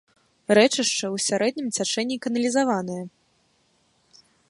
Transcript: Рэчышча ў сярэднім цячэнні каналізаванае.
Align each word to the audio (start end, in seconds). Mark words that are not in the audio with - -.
Рэчышча 0.57 1.05
ў 1.15 1.23
сярэднім 1.27 1.67
цячэнні 1.77 2.17
каналізаванае. 2.27 3.01